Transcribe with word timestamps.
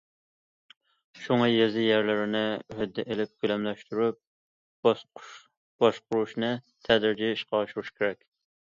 شۇڭا 1.25 1.49
يېزا 1.51 1.83
يەرلىرىنى 1.87 2.41
ھۆددە 2.79 3.05
ئېلىپ 3.09 3.37
كۆلەملەشتۈرۈپ 3.45 4.91
باشقۇرۇشنى 4.91 6.53
تەدرىجىي 6.91 7.39
ئىشقا 7.41 7.65
ئاشۇرۇش 7.65 7.97
كېرەك. 7.99 8.25